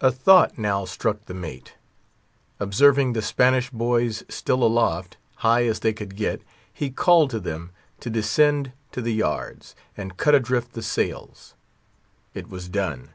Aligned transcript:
A 0.00 0.10
thought 0.10 0.56
now 0.56 0.86
struck 0.86 1.26
the 1.26 1.34
mate. 1.34 1.74
Observing 2.58 3.12
the 3.12 3.20
Spanish 3.20 3.68
boys 3.68 4.24
still 4.30 4.64
aloft, 4.64 5.18
high 5.36 5.66
as 5.66 5.80
they 5.80 5.92
could 5.92 6.16
get, 6.16 6.40
he 6.72 6.88
called 6.88 7.28
to 7.28 7.40
them 7.40 7.70
to 8.00 8.08
descend 8.08 8.72
to 8.92 9.02
the 9.02 9.12
yards, 9.12 9.76
and 9.98 10.16
cut 10.16 10.34
adrift 10.34 10.72
the 10.72 10.82
sails. 10.82 11.52
It 12.32 12.48
was 12.48 12.70
done. 12.70 13.10